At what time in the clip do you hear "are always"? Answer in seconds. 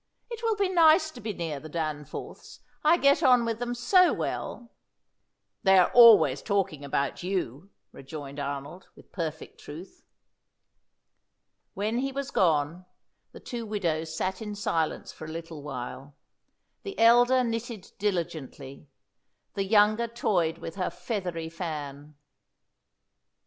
5.77-6.41